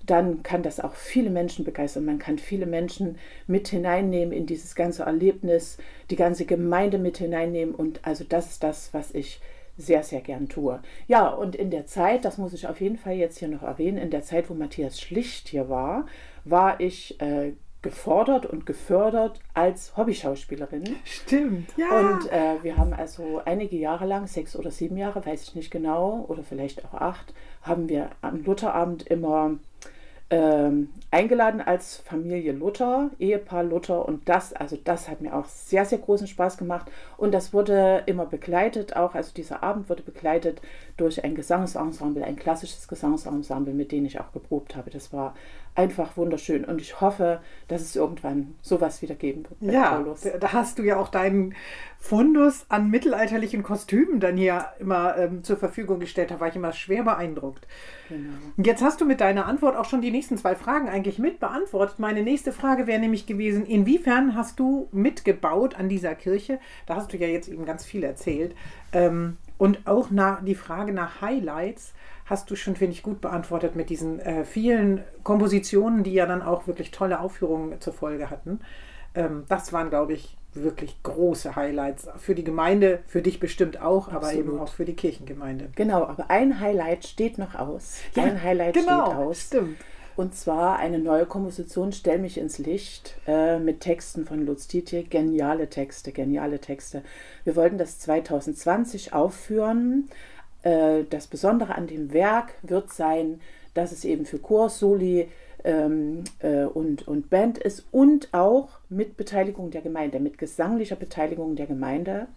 dann 0.08 0.42
kann 0.42 0.64
das 0.64 0.80
auch 0.80 0.96
viele 0.96 1.30
Menschen 1.30 1.66
begeistern. 1.66 2.06
Man 2.06 2.18
kann 2.18 2.40
viele 2.40 2.66
Menschen 2.66 3.18
mit 3.46 3.68
hineinnehmen 3.68 4.34
in 4.34 4.46
dieses 4.46 4.74
ganze 4.74 5.04
Erlebnis, 5.04 5.78
die 6.10 6.16
ganze 6.16 6.46
Gemeinde 6.46 6.98
mit 6.98 7.18
hineinnehmen. 7.18 7.76
Und 7.76 8.00
also 8.06 8.24
das 8.28 8.52
ist 8.52 8.64
das, 8.64 8.94
was 8.94 9.14
ich 9.14 9.40
sehr, 9.78 10.04
sehr 10.04 10.22
gern 10.22 10.50
tue. 10.50 10.80
Ja, 11.08 11.30
und 11.30 11.56
in 11.56 11.70
der 11.70 11.86
Zeit, 11.86 12.26
das 12.26 12.38
muss 12.38 12.54
ich 12.54 12.68
auf 12.68 12.82
jeden 12.82 12.98
Fall 12.98 13.14
jetzt 13.14 13.38
hier 13.38 13.48
noch 13.48 13.64
erwähnen, 13.64 13.98
in 13.98 14.10
der 14.10 14.24
Zeit, 14.24 14.50
wo 14.50 14.56
Matthias 14.56 15.00
Schlicht 15.00 15.50
hier 15.50 15.70
war, 15.70 16.08
war 16.46 16.80
ich 16.80 17.22
äh, 17.22 17.54
gefordert 17.82 18.46
und 18.46 18.66
gefördert 18.66 19.40
als 19.54 19.96
Hobbyschauspielerin. 19.96 20.96
Stimmt, 21.04 21.70
ja. 21.78 21.88
Und 22.00 22.32
äh, 22.32 22.64
wir 22.64 22.78
haben 22.78 22.94
also 22.94 23.42
einige 23.46 23.78
Jahre 23.78 24.06
lang, 24.06 24.26
sechs 24.28 24.56
oder 24.56 24.72
sieben 24.72 24.98
Jahre, 24.98 25.24
weiß 25.26 25.44
ich 25.44 25.56
nicht 25.56 25.70
genau, 25.70 26.26
oder 26.28 26.44
vielleicht 26.44 26.84
auch 26.86 26.96
acht, 26.96 27.34
haben 27.62 27.88
wir 27.88 28.10
am 28.22 28.44
Lutherabend 28.44 29.06
immer 29.08 29.58
ähm, 30.30 30.90
eingeladen 31.10 31.62
als 31.62 31.98
Familie 31.98 32.52
Luther, 32.52 33.12
Ehepaar 33.18 33.64
Luther. 33.64 34.06
Und 34.06 34.28
das, 34.28 34.54
also 34.54 34.78
das 34.84 35.08
hat 35.08 35.22
mir 35.22 35.34
auch 35.34 35.46
sehr, 35.46 35.86
sehr 35.86 36.00
großen 36.00 36.28
Spaß 36.28 36.58
gemacht. 36.58 36.92
Und 37.16 37.34
das 37.34 37.54
wurde 37.54 38.04
immer 38.08 38.26
begleitet, 38.26 38.96
auch 38.96 39.16
also 39.16 39.34
dieser 39.34 39.64
Abend 39.64 39.90
wurde 39.90 40.04
begleitet 40.04 40.62
durch 40.98 41.24
ein 41.24 41.36
Gesangsensemble, 41.36 42.24
ein 42.24 42.36
klassisches 42.36 42.88
Gesangsensemble, 42.88 43.74
mit 43.74 43.92
dem 43.92 44.06
ich 44.06 44.20
auch 44.20 44.32
geprobt 44.32 44.76
habe. 44.76 44.90
Das 44.90 45.14
war 45.14 45.36
einfach 45.78 46.18
wunderschön 46.18 46.66
und 46.66 46.82
ich 46.82 47.02
hoffe, 47.02 47.40
dass 47.68 47.84
es 47.84 47.96
irgendwann 47.96 48.56
sowas 48.64 49.04
wieder 49.04 49.14
geben 49.14 49.44
wird. 49.48 49.74
Ja, 49.74 50.04
da 50.40 50.52
hast 50.52 50.80
du 50.80 50.84
ja 50.84 50.98
auch 50.98 51.10
deinen 51.10 51.54
Fundus 52.00 52.66
an 52.70 52.90
mittelalterlichen 52.90 53.62
Kostümen 53.62 54.20
dann 54.20 54.38
hier 54.38 54.66
immer 54.80 55.16
ähm, 55.18 55.44
zur 55.44 55.58
Verfügung 55.58 56.00
gestellt. 56.00 56.32
Da 56.32 56.40
war 56.40 56.48
ich 56.48 56.56
immer 56.56 56.74
schwer 56.74 57.04
beeindruckt. 57.04 57.68
Genau. 58.10 58.34
Jetzt 58.58 58.82
hast 58.82 59.02
du 59.02 59.06
mit 59.06 59.22
deiner 59.22 59.46
Antwort 59.46 59.76
auch 59.76 59.86
schon 59.86 60.02
die 60.02 60.12
nächsten 60.12 60.38
zwei 60.38 60.56
Fragen 60.56 60.90
eigentlich 60.90 61.20
mit 61.20 61.40
beantwortet. 61.40 62.00
Meine 62.00 62.24
nächste 62.24 62.52
Frage 62.52 62.88
wäre 62.88 63.00
nämlich 63.00 63.28
gewesen, 63.28 63.66
inwiefern 63.66 64.36
hast 64.36 64.60
du 64.60 64.90
mitgebaut 64.92 65.76
an 65.76 65.90
dieser 65.90 66.16
Kirche? 66.16 66.60
Da 66.88 66.96
hast 66.96 67.14
du 67.14 67.18
ja 67.18 67.28
jetzt 67.28 67.50
eben 67.50 67.66
ganz 67.66 67.86
viel 67.86 68.04
erzählt. 68.04 68.56
Ähm, 68.94 69.38
und 69.58 69.88
auch 69.88 70.12
nach, 70.12 70.44
die 70.44 70.56
Frage 70.56 70.94
nach 70.94 71.22
Highlights 71.22 71.94
hast 72.26 72.52
du 72.52 72.56
schon, 72.56 72.76
finde 72.76 72.94
ich, 72.94 73.04
gut 73.04 73.22
beantwortet 73.22 73.76
mit 73.76 73.90
diesen 73.90 74.20
äh, 74.20 74.46
vielen 74.46 75.04
Kompositionen, 75.24 76.04
die 76.04 76.14
ja 76.14 76.26
dann 76.26 76.42
auch 76.42 76.68
wirklich 76.68 76.92
tolle 76.92 77.20
Aufführungen 77.20 77.80
zur 77.80 77.94
Folge 77.94 78.30
hatten. 78.30 78.60
Ähm, 79.16 79.46
das 79.48 79.74
waren, 79.74 79.90
glaube 79.90 80.14
ich, 80.14 80.38
wirklich 80.54 81.02
große 81.04 81.56
Highlights 81.56 82.08
für 82.18 82.36
die 82.36 82.44
Gemeinde, 82.44 83.00
für 83.08 83.22
dich 83.22 83.40
bestimmt 83.40 83.82
auch, 83.82 84.08
Absolut. 84.08 84.24
aber 84.24 84.34
eben 84.34 84.60
auch 84.60 84.70
für 84.70 84.86
die 84.86 84.96
Kirchengemeinde. 84.96 85.70
Genau, 85.76 86.04
aber 86.04 86.30
ein 86.30 86.60
Highlight 86.60 87.06
steht 87.06 87.38
noch 87.38 87.56
aus. 87.56 88.00
Ja, 88.16 88.24
ein 88.24 88.42
Highlight 88.42 88.74
genau, 88.74 89.06
steht 89.06 89.16
aus. 89.16 89.42
Stimmt. 89.42 89.78
Und 90.18 90.36
zwar 90.36 90.78
eine 90.80 91.00
neue 91.00 91.26
Komposition, 91.26 91.94
Stell 91.94 92.18
mich 92.18 92.38
ins 92.38 92.58
Licht, 92.58 93.16
äh, 93.28 93.60
mit 93.60 93.80
Texten 93.80 94.26
von 94.26 94.46
Lutz 94.46 94.68
Tietje. 94.68 95.04
Geniale 95.04 95.70
Texte, 95.70 96.12
geniale 96.12 96.60
Texte. 96.60 97.04
Wir 97.46 97.56
wollten 97.56 97.78
das 97.78 98.00
2020 98.00 99.14
aufführen 99.14 100.10
äh, 100.64 101.04
das 101.10 101.28
Besondere 101.28 101.76
an 101.76 101.88
dem 101.88 102.14
Werk 102.14 102.56
wird 102.62 102.92
sein, 102.92 103.40
dass 103.74 103.92
es 103.92 104.06
eben 104.06 104.26
für 104.26 104.40
Chor, 104.40 104.70
Soli 104.70 105.30
ähm, 105.64 106.24
äh, 106.40 106.64
und, 106.66 107.08
und 107.08 107.30
Band 107.30 107.58
ist 107.58 107.86
und 107.92 108.30
auch 108.34 108.80
mit 108.90 109.18
Beteiligung 109.18 109.72
der 109.72 109.82
Gemeinde, 109.82 110.20
mit 110.20 110.38
gesanglicher 110.38 110.96
Beteiligung 110.96 111.56
der 111.56 111.68
Gemeinde. 111.68 112.28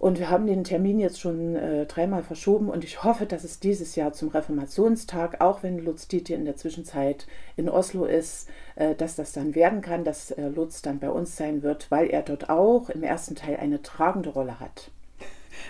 Und 0.00 0.18
wir 0.18 0.30
haben 0.30 0.46
den 0.46 0.64
Termin 0.64 0.98
jetzt 0.98 1.20
schon 1.20 1.56
äh, 1.56 1.84
dreimal 1.84 2.22
verschoben 2.22 2.70
und 2.70 2.84
ich 2.84 3.04
hoffe, 3.04 3.26
dass 3.26 3.44
es 3.44 3.60
dieses 3.60 3.96
Jahr 3.96 4.14
zum 4.14 4.30
Reformationstag, 4.30 5.42
auch 5.42 5.62
wenn 5.62 5.78
Lutz 5.78 6.08
Dieter 6.08 6.36
in 6.36 6.46
der 6.46 6.56
Zwischenzeit 6.56 7.26
in 7.56 7.68
Oslo 7.68 8.06
ist, 8.06 8.48
äh, 8.76 8.94
dass 8.94 9.16
das 9.16 9.32
dann 9.32 9.54
werden 9.54 9.82
kann, 9.82 10.02
dass 10.02 10.30
äh, 10.30 10.48
Lutz 10.48 10.80
dann 10.80 11.00
bei 11.00 11.10
uns 11.10 11.36
sein 11.36 11.62
wird, 11.62 11.90
weil 11.90 12.06
er 12.06 12.22
dort 12.22 12.48
auch 12.48 12.88
im 12.88 13.02
ersten 13.02 13.34
Teil 13.34 13.58
eine 13.58 13.82
tragende 13.82 14.30
Rolle 14.30 14.58
hat. 14.58 14.90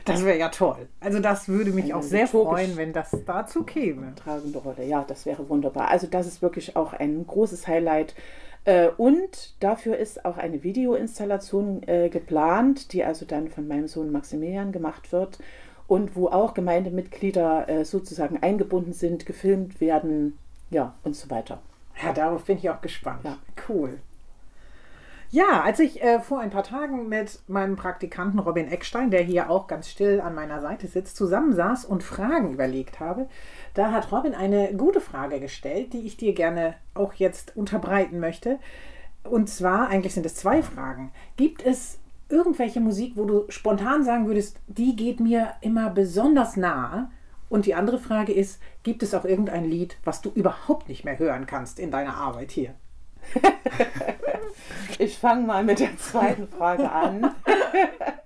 Das 0.04 0.24
wäre 0.24 0.38
ja 0.38 0.48
toll. 0.48 0.86
Also 1.00 1.18
das 1.18 1.48
würde 1.48 1.72
mich 1.72 1.86
Eine 1.86 1.96
auch 1.96 2.02
sehr 2.02 2.28
freuen, 2.28 2.76
wenn 2.76 2.92
das 2.92 3.10
dazu 3.26 3.64
käme. 3.64 4.14
Tragende 4.14 4.60
Rolle, 4.60 4.84
ja, 4.84 5.04
das 5.08 5.26
wäre 5.26 5.48
wunderbar. 5.48 5.88
Also 5.88 6.06
das 6.06 6.28
ist 6.28 6.40
wirklich 6.40 6.76
auch 6.76 6.92
ein 6.92 7.26
großes 7.26 7.66
Highlight. 7.66 8.14
Äh, 8.64 8.88
und 8.88 9.54
dafür 9.60 9.96
ist 9.96 10.24
auch 10.24 10.36
eine 10.36 10.62
Videoinstallation 10.62 11.82
äh, 11.86 12.08
geplant, 12.08 12.92
die 12.92 13.04
also 13.04 13.24
dann 13.24 13.48
von 13.48 13.66
meinem 13.66 13.88
Sohn 13.88 14.12
Maximilian 14.12 14.72
gemacht 14.72 15.12
wird 15.12 15.38
und 15.86 16.14
wo 16.14 16.28
auch 16.28 16.54
Gemeindemitglieder 16.54 17.68
äh, 17.68 17.84
sozusagen 17.84 18.42
eingebunden 18.42 18.92
sind, 18.92 19.26
gefilmt 19.26 19.80
werden, 19.80 20.38
ja 20.70 20.94
und 21.04 21.16
so 21.16 21.30
weiter. 21.30 21.60
Ja, 22.02 22.12
darauf 22.12 22.44
bin 22.44 22.58
ich 22.58 22.68
auch 22.70 22.80
gespannt. 22.80 23.24
Ja. 23.24 23.38
Cool. 23.68 23.98
Ja, 25.32 25.62
als 25.62 25.78
ich 25.78 26.02
äh, 26.02 26.18
vor 26.18 26.40
ein 26.40 26.50
paar 26.50 26.64
Tagen 26.64 27.08
mit 27.08 27.38
meinem 27.46 27.76
Praktikanten 27.76 28.40
Robin 28.40 28.66
Eckstein, 28.66 29.12
der 29.12 29.22
hier 29.22 29.48
auch 29.48 29.68
ganz 29.68 29.88
still 29.88 30.20
an 30.20 30.34
meiner 30.34 30.60
Seite 30.60 30.88
sitzt, 30.88 31.16
zusammensaß 31.16 31.84
und 31.84 32.02
Fragen 32.02 32.52
überlegt 32.52 32.98
habe, 32.98 33.28
da 33.74 33.92
hat 33.92 34.10
Robin 34.10 34.34
eine 34.34 34.74
gute 34.74 35.00
Frage 35.00 35.38
gestellt, 35.38 35.92
die 35.92 36.04
ich 36.04 36.16
dir 36.16 36.34
gerne 36.34 36.74
auch 36.94 37.14
jetzt 37.14 37.56
unterbreiten 37.56 38.18
möchte. 38.18 38.58
Und 39.22 39.48
zwar, 39.48 39.86
eigentlich 39.86 40.14
sind 40.14 40.26
es 40.26 40.34
zwei 40.34 40.64
Fragen. 40.64 41.12
Gibt 41.36 41.64
es 41.64 42.00
irgendwelche 42.28 42.80
Musik, 42.80 43.12
wo 43.14 43.24
du 43.24 43.44
spontan 43.50 44.02
sagen 44.02 44.26
würdest, 44.26 44.58
die 44.66 44.96
geht 44.96 45.20
mir 45.20 45.52
immer 45.60 45.90
besonders 45.90 46.56
nahe? 46.56 47.08
Und 47.48 47.66
die 47.66 47.76
andere 47.76 48.00
Frage 48.00 48.32
ist, 48.32 48.60
gibt 48.82 49.04
es 49.04 49.14
auch 49.14 49.24
irgendein 49.24 49.64
Lied, 49.64 49.96
was 50.02 50.22
du 50.22 50.30
überhaupt 50.30 50.88
nicht 50.88 51.04
mehr 51.04 51.20
hören 51.20 51.46
kannst 51.46 51.78
in 51.78 51.92
deiner 51.92 52.16
Arbeit 52.16 52.50
hier? 52.50 52.74
ich 54.98 55.18
fange 55.18 55.46
mal 55.46 55.64
mit 55.64 55.80
der 55.80 55.96
zweiten 55.98 56.48
Frage 56.48 56.90
an. 56.90 57.34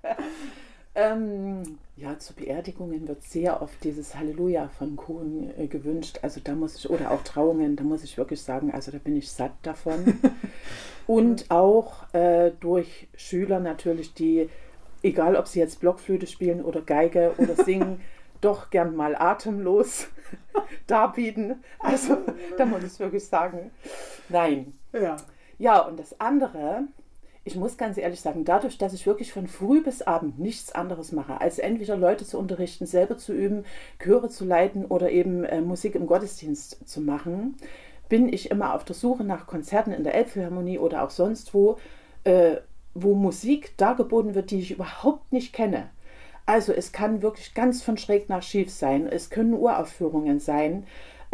ähm, 0.95 1.77
ja, 1.97 2.17
zu 2.19 2.33
Beerdigungen 2.33 3.07
wird 3.07 3.23
sehr 3.23 3.61
oft 3.61 3.83
dieses 3.83 4.15
Halleluja 4.15 4.69
von 4.77 4.95
Kohn 4.95 5.51
äh, 5.57 5.67
gewünscht. 5.67 6.19
Also 6.21 6.41
da 6.43 6.53
muss 6.53 6.75
ich, 6.75 6.89
oder 6.89 7.11
auch 7.11 7.23
Trauungen, 7.23 7.75
da 7.75 7.83
muss 7.83 8.03
ich 8.03 8.17
wirklich 8.17 8.41
sagen, 8.41 8.71
also 8.73 8.91
da 8.91 8.97
bin 8.97 9.15
ich 9.15 9.31
satt 9.31 9.53
davon. 9.63 10.19
Und 11.07 11.51
auch 11.51 12.11
äh, 12.13 12.51
durch 12.59 13.07
Schüler 13.15 13.59
natürlich, 13.59 14.13
die, 14.13 14.49
egal 15.03 15.35
ob 15.35 15.47
sie 15.47 15.59
jetzt 15.59 15.79
Blockflöte 15.79 16.27
spielen 16.27 16.63
oder 16.63 16.81
Geige 16.81 17.33
oder 17.37 17.55
singen, 17.55 18.01
doch 18.41 18.69
gern 18.69 18.95
mal 18.95 19.15
atemlos 19.15 20.07
darbieten. 20.87 21.63
Also 21.79 22.17
da 22.57 22.65
muss 22.65 22.83
ich 22.83 22.99
wirklich 22.99 23.25
sagen, 23.25 23.71
nein. 24.29 24.73
Ja. 24.93 25.17
Ja, 25.57 25.79
und 25.81 25.97
das 25.99 26.19
andere, 26.19 26.83
ich 27.45 27.55
muss 27.55 27.77
ganz 27.77 27.97
ehrlich 27.97 28.19
sagen, 28.19 28.43
dadurch, 28.43 28.77
dass 28.77 28.93
ich 28.93 29.05
wirklich 29.05 29.31
von 29.31 29.47
früh 29.47 29.81
bis 29.81 30.01
abend 30.01 30.39
nichts 30.39 30.73
anderes 30.73 31.11
mache, 31.11 31.39
als 31.39 31.59
entweder 31.59 31.95
Leute 31.95 32.25
zu 32.25 32.37
unterrichten, 32.37 32.85
selber 32.85 33.17
zu 33.17 33.33
üben, 33.33 33.65
Chöre 33.99 34.29
zu 34.29 34.45
leiten 34.45 34.85
oder 34.85 35.11
eben 35.11 35.43
äh, 35.45 35.61
Musik 35.61 35.95
im 35.95 36.07
Gottesdienst 36.07 36.87
zu 36.87 37.01
machen, 37.01 37.55
bin 38.09 38.31
ich 38.31 38.51
immer 38.51 38.73
auf 38.73 38.83
der 38.83 38.95
Suche 38.95 39.23
nach 39.23 39.47
Konzerten 39.47 39.91
in 39.91 40.03
der 40.03 40.15
Elbphilharmonie 40.15 40.79
oder 40.79 41.03
auch 41.03 41.09
sonst 41.09 41.53
wo, 41.53 41.77
äh, 42.23 42.57
wo 42.93 43.13
Musik 43.13 43.77
dargeboten 43.77 44.35
wird, 44.35 44.51
die 44.51 44.59
ich 44.59 44.71
überhaupt 44.71 45.31
nicht 45.31 45.53
kenne. 45.53 45.89
Also 46.45 46.73
es 46.73 46.91
kann 46.91 47.21
wirklich 47.21 47.53
ganz 47.53 47.81
von 47.81 47.97
schräg 47.97 48.29
nach 48.29 48.43
schief 48.43 48.69
sein. 48.69 49.07
Es 49.07 49.29
können 49.29 49.53
Uraufführungen 49.53 50.39
sein. 50.39 50.85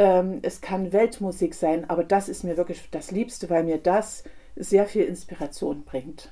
Ähm, 0.01 0.39
es 0.41 0.62
kann 0.62 0.93
Weltmusik 0.93 1.53
sein. 1.53 1.88
Aber 1.88 2.03
das 2.03 2.27
ist 2.27 2.43
mir 2.43 2.58
wirklich 2.58 2.89
das 2.89 3.12
Liebste, 3.12 3.51
weil 3.51 3.63
mir 3.63 3.77
das 3.77 4.24
sehr 4.55 4.88
viel 4.88 5.03
Inspiration 5.03 5.84
bringt. 5.84 6.31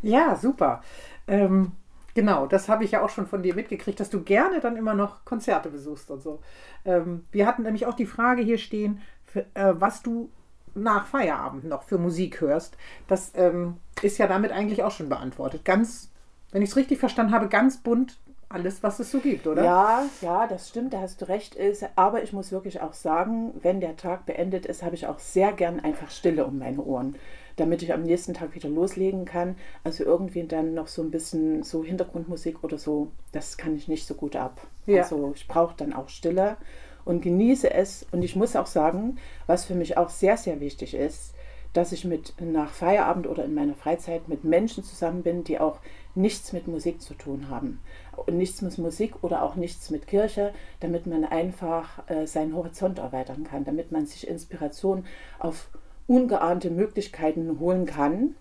Ja, 0.00 0.36
super. 0.36 0.82
Ähm, 1.28 1.72
genau, 2.14 2.46
das 2.46 2.70
habe 2.70 2.84
ich 2.84 2.92
ja 2.92 3.04
auch 3.04 3.10
schon 3.10 3.26
von 3.26 3.42
dir 3.42 3.54
mitgekriegt, 3.54 4.00
dass 4.00 4.08
du 4.08 4.22
gerne 4.22 4.60
dann 4.60 4.78
immer 4.78 4.94
noch 4.94 5.26
Konzerte 5.26 5.68
besuchst 5.68 6.10
und 6.10 6.22
so. 6.22 6.40
Ähm, 6.86 7.26
wir 7.30 7.46
hatten 7.46 7.62
nämlich 7.62 7.84
auch 7.84 7.94
die 7.94 8.06
Frage 8.06 8.40
hier 8.40 8.56
stehen, 8.56 9.02
für, 9.26 9.40
äh, 9.52 9.74
was 9.74 10.02
du 10.02 10.30
nach 10.74 11.06
Feierabend 11.06 11.64
noch 11.64 11.82
für 11.82 11.98
Musik 11.98 12.40
hörst. 12.40 12.78
Das 13.06 13.32
ähm, 13.34 13.76
ist 14.00 14.16
ja 14.16 14.28
damit 14.28 14.50
eigentlich 14.50 14.82
auch 14.82 14.92
schon 14.92 15.10
beantwortet. 15.10 15.66
Ganz 15.66 16.10
wenn 16.52 16.62
ich 16.62 16.70
es 16.70 16.76
richtig 16.76 16.98
verstanden 16.98 17.34
habe, 17.34 17.48
ganz 17.48 17.76
bunt 17.78 18.18
alles, 18.48 18.82
was 18.82 19.00
es 19.00 19.10
so 19.10 19.18
gibt, 19.18 19.46
oder? 19.46 19.64
Ja, 19.64 20.04
ja, 20.22 20.46
das 20.46 20.68
stimmt, 20.68 20.92
da 20.92 21.00
hast 21.00 21.20
du 21.20 21.28
recht. 21.28 21.54
Ist, 21.54 21.84
aber 21.96 22.22
ich 22.22 22.32
muss 22.32 22.52
wirklich 22.52 22.80
auch 22.80 22.92
sagen, 22.92 23.52
wenn 23.62 23.80
der 23.80 23.96
Tag 23.96 24.26
beendet 24.26 24.66
ist, 24.66 24.82
habe 24.82 24.94
ich 24.94 25.06
auch 25.06 25.18
sehr 25.18 25.52
gern 25.52 25.80
einfach 25.80 26.10
Stille 26.10 26.46
um 26.46 26.58
meine 26.58 26.82
Ohren. 26.82 27.16
damit 27.56 27.82
ich 27.82 27.92
am 27.92 28.02
nächsten 28.02 28.34
Tag 28.34 28.54
wieder 28.54 28.68
loslegen 28.68 29.24
kann. 29.24 29.56
Also 29.82 30.04
irgendwie 30.04 30.44
dann 30.44 30.74
noch 30.74 30.88
so 30.88 31.02
ein 31.02 31.10
bisschen 31.10 31.62
so 31.62 31.82
Hintergrundmusik 31.82 32.62
oder 32.62 32.78
so, 32.78 33.08
das 33.32 33.56
kann 33.56 33.74
ich 33.74 33.88
nicht 33.88 34.06
so 34.06 34.14
gut 34.14 34.36
ab. 34.36 34.60
Ja. 34.84 35.02
Also 35.02 35.32
ich 35.34 35.48
brauche 35.48 35.74
dann 35.76 35.92
auch 35.92 36.08
Stille 36.08 36.56
und 37.04 37.22
genieße 37.22 37.72
es. 37.72 38.06
Und 38.12 38.22
ich 38.22 38.36
muss 38.36 38.56
auch 38.56 38.66
sagen, 38.66 39.18
was 39.46 39.64
für 39.64 39.74
mich 39.74 39.96
auch 39.96 40.10
sehr, 40.10 40.36
sehr 40.36 40.60
wichtig 40.60 40.94
ist, 40.94 41.34
dass 41.72 41.92
ich 41.92 42.04
mit 42.04 42.34
nach 42.40 42.70
Feierabend 42.70 43.26
oder 43.26 43.44
in 43.44 43.54
meiner 43.54 43.74
Freizeit 43.74 44.28
mit 44.28 44.44
Menschen 44.44 44.84
zusammen 44.84 45.22
bin, 45.22 45.44
die 45.44 45.58
auch 45.58 45.80
nichts 46.16 46.52
mit 46.52 46.66
Musik 46.66 47.00
zu 47.00 47.14
tun 47.14 47.48
haben. 47.50 47.80
Und 48.16 48.36
nichts 48.38 48.62
mit 48.62 48.76
Musik 48.78 49.22
oder 49.22 49.42
auch 49.42 49.54
nichts 49.56 49.90
mit 49.90 50.06
Kirche, 50.06 50.52
damit 50.80 51.06
man 51.06 51.24
einfach 51.24 52.08
äh, 52.08 52.26
seinen 52.26 52.54
Horizont 52.56 52.98
erweitern 52.98 53.44
kann, 53.44 53.64
damit 53.64 53.92
man 53.92 54.06
sich 54.06 54.26
Inspiration 54.26 55.04
auf 55.38 55.68
ungeahnte 56.06 56.70
Möglichkeiten 56.70 57.58
holen 57.60 57.84
kann. 57.86 58.34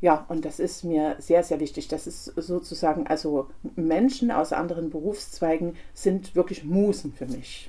Ja, 0.00 0.24
und 0.28 0.44
das 0.44 0.60
ist 0.60 0.84
mir 0.84 1.16
sehr, 1.18 1.42
sehr 1.42 1.58
wichtig. 1.58 1.88
Das 1.88 2.06
ist 2.06 2.26
sozusagen, 2.36 3.08
also 3.08 3.48
Menschen 3.74 4.30
aus 4.30 4.52
anderen 4.52 4.90
Berufszweigen 4.90 5.74
sind 5.92 6.36
wirklich 6.36 6.62
Musen 6.64 7.12
für 7.12 7.26
mich. 7.26 7.68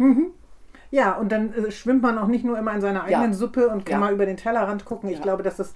Ja, 0.92 1.18
und 1.18 1.32
dann 1.32 1.54
äh, 1.54 1.72
schwimmt 1.72 2.04
man 2.04 2.18
auch 2.20 2.28
nicht 2.28 2.44
nur 2.46 2.58
immer 2.60 2.74
in 2.74 2.82
seiner 2.82 3.04
eigenen 3.04 3.32
Ja. 3.32 3.38
Suppe 3.38 3.70
und 3.70 3.86
kann 3.86 3.94
Ja. 3.94 4.00
mal 4.06 4.14
über 4.14 4.26
den 4.28 4.38
Tellerrand 4.38 4.86
gucken. 4.86 5.10
Ich 5.10 5.18
Ja. 5.18 5.24
glaube, 5.24 5.42
dass 5.44 5.56
das, 5.58 5.74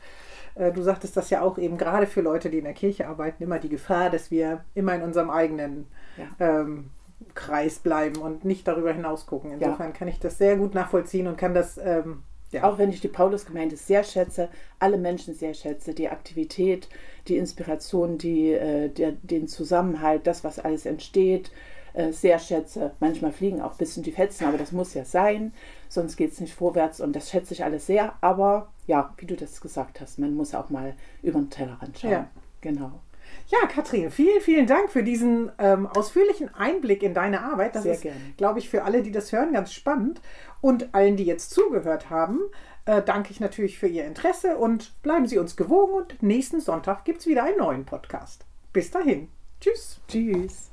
du 0.55 0.81
sagtest 0.81 1.17
das 1.17 1.29
ja 1.29 1.41
auch 1.41 1.57
eben 1.57 1.77
gerade 1.77 2.07
für 2.07 2.21
Leute, 2.21 2.49
die 2.49 2.59
in 2.59 2.63
der 2.65 2.73
Kirche 2.73 3.07
arbeiten, 3.07 3.43
immer 3.43 3.59
die 3.59 3.69
Gefahr, 3.69 4.09
dass 4.09 4.31
wir 4.31 4.63
immer 4.75 4.93
in 4.95 5.01
unserem 5.01 5.29
eigenen 5.29 5.87
Ja. 6.17 6.61
ähm, 6.61 6.89
Kreis 7.35 7.79
bleiben 7.79 8.17
und 8.17 8.43
nicht 8.45 8.67
darüber 8.67 8.91
hinaus 8.93 9.25
gucken. 9.25 9.51
Insofern 9.51 9.93
kann 9.93 10.07
ich 10.07 10.19
das 10.19 10.37
sehr 10.37 10.57
gut 10.57 10.73
nachvollziehen 10.75 11.27
und 11.27 11.37
kann 11.37 11.53
das, 11.53 11.77
ähm, 11.77 12.23
ja. 12.51 12.65
Auch 12.65 12.77
wenn 12.77 12.91
ich 12.91 13.01
die 13.01 13.07
Paulusgemeinde 13.07 13.75
sehr 13.77 14.03
schätze, 14.03 14.47
alle 14.77 14.99
Menschen 14.99 15.33
sehr 15.33 15.55
schätze, 15.55 15.95
die 15.95 16.09
Aktivität, 16.09 16.87
die 17.27 17.37
Inspiration, 17.37 18.19
die, 18.19 18.51
äh, 18.51 18.89
der, 18.89 19.13
den 19.23 19.47
Zusammenhalt, 19.47 20.27
das, 20.27 20.43
was 20.43 20.59
alles 20.59 20.85
entsteht, 20.85 21.51
äh, 21.93 22.11
sehr 22.11 22.39
schätze. 22.39 22.91
Manchmal 22.99 23.31
fliegen 23.31 23.61
auch 23.61 23.71
ein 23.71 23.77
bisschen 23.77 24.03
die 24.03 24.11
Fetzen, 24.11 24.45
aber 24.45 24.57
das 24.57 24.71
muss 24.71 24.93
ja 24.93 25.05
sein, 25.05 25.53
sonst 25.89 26.17
geht 26.17 26.33
es 26.33 26.39
nicht 26.39 26.53
vorwärts 26.53 27.01
und 27.01 27.15
das 27.15 27.29
schätze 27.29 27.53
ich 27.53 27.63
alles 27.63 27.85
sehr. 27.85 28.13
Aber 28.21 28.71
ja, 28.87 29.13
wie 29.17 29.25
du 29.25 29.35
das 29.35 29.61
gesagt 29.61 30.01
hast, 30.01 30.19
man 30.19 30.33
muss 30.35 30.55
auch 30.55 30.69
mal 30.69 30.95
über 31.21 31.39
den 31.39 31.49
Tellerrand 31.49 31.99
schauen. 31.99 32.11
Ja. 32.11 32.29
Genau. 32.61 32.91
Ja, 33.47 33.67
Katrin, 33.67 34.09
vielen, 34.09 34.41
vielen 34.41 34.67
Dank 34.67 34.89
für 34.91 35.03
diesen 35.03 35.51
ähm, 35.57 35.87
ausführlichen 35.87 36.53
Einblick 36.55 37.03
in 37.03 37.13
deine 37.13 37.43
Arbeit. 37.43 37.75
Das 37.75 37.83
Sehr 37.83 37.93
ist, 37.93 38.37
glaube 38.37 38.59
ich, 38.59 38.69
für 38.69 38.83
alle, 38.83 39.03
die 39.03 39.11
das 39.11 39.31
hören, 39.31 39.53
ganz 39.53 39.73
spannend. 39.73 40.21
Und 40.61 40.95
allen, 40.95 41.17
die 41.17 41.25
jetzt 41.25 41.51
zugehört 41.51 42.09
haben, 42.09 42.39
äh, 42.85 43.01
danke 43.01 43.31
ich 43.31 43.39
natürlich 43.39 43.77
für 43.77 43.87
Ihr 43.87 44.05
Interesse 44.05 44.57
und 44.57 45.01
bleiben 45.03 45.27
Sie 45.27 45.37
uns 45.37 45.55
gewogen. 45.55 45.93
Und 45.93 46.23
nächsten 46.23 46.61
Sonntag 46.61 47.05
gibt 47.05 47.19
es 47.19 47.27
wieder 47.27 47.43
einen 47.43 47.57
neuen 47.57 47.85
Podcast. 47.85 48.45
Bis 48.71 48.91
dahin. 48.91 49.29
Tschüss. 49.59 49.99
Tschüss. 50.07 50.72